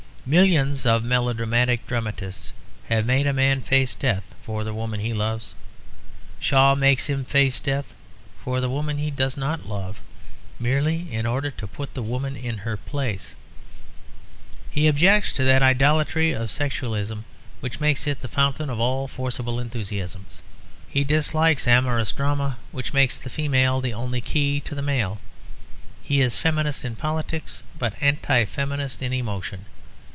Millions 0.23 0.85
of 0.85 1.03
melodramatic 1.03 1.85
dramatists 1.87 2.53
have 2.89 3.07
made 3.07 3.25
a 3.25 3.33
man 3.33 3.59
face 3.59 3.95
death 3.95 4.35
for 4.43 4.63
the 4.63 4.73
woman 4.73 4.99
he 4.99 5.13
loves; 5.13 5.55
Shaw 6.39 6.75
makes 6.75 7.07
him 7.07 7.25
face 7.25 7.59
death 7.59 7.95
for 8.39 8.61
the 8.61 8.69
woman 8.69 8.99
he 8.99 9.09
does 9.09 9.35
not 9.35 9.65
love 9.65 10.01
merely 10.59 11.11
in 11.11 11.25
order 11.25 11.49
to 11.49 11.65
put 11.67 11.95
woman 11.97 12.37
in 12.37 12.59
her 12.59 12.77
place. 12.77 13.35
He 14.69 14.87
objects 14.87 15.33
to 15.33 15.43
that 15.45 15.63
idolatry 15.63 16.33
of 16.33 16.51
sexualism 16.51 17.25
which 17.59 17.79
makes 17.79 18.05
it 18.05 18.21
the 18.21 18.27
fountain 18.27 18.69
of 18.69 18.79
all 18.79 19.07
forcible 19.07 19.59
enthusiasms; 19.59 20.41
he 20.87 21.03
dislikes 21.03 21.65
the 21.65 21.71
amorous 21.71 22.11
drama 22.11 22.57
which 22.71 22.93
makes 22.93 23.17
the 23.17 23.31
female 23.31 23.81
the 23.81 23.93
only 23.95 24.21
key 24.21 24.59
to 24.61 24.75
the 24.75 24.83
male. 24.83 25.19
He 26.03 26.21
is 26.21 26.37
Feminist 26.37 26.85
in 26.85 26.95
politics, 26.95 27.63
but 27.77 27.95
Anti 27.99 28.45
feminist 28.45 29.01
in 29.01 29.13
emotion. 29.13 29.65